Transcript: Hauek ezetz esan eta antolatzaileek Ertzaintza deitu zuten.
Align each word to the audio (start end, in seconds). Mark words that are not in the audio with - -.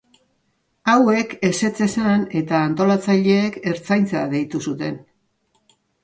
Hauek 0.91 1.33
ezetz 1.49 1.83
esan 1.85 2.23
eta 2.39 2.61
antolatzaileek 2.69 3.59
Ertzaintza 3.73 4.23
deitu 4.31 4.63
zuten. 4.71 4.97